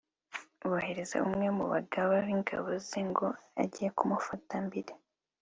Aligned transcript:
yohereza 0.63 1.15
umwe 1.27 1.47
mu 1.57 1.65
bagaba 1.73 2.13
b'ingabo 2.25 2.69
ze 2.87 3.01
ngo 3.09 3.27
ajye 3.61 3.87
kumufata 3.97 4.53
mpiri 4.67 4.93